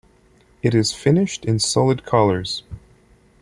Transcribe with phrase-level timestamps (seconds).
[0.63, 2.63] It is finished in solid colors.